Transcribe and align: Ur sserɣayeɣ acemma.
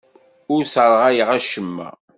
Ur 0.53 0.61
sserɣayeɣ 0.65 1.29
acemma. 1.37 1.87